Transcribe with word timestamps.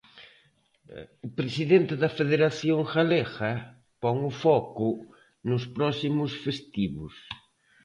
O 1.27 1.29
presidente 1.39 1.93
da 2.01 2.13
federación 2.19 2.79
galega 2.93 3.53
pon 4.01 4.17
o 4.29 4.31
foco 4.43 4.87
nos 5.49 5.63
próximos 5.75 6.31
festivos. 6.45 7.13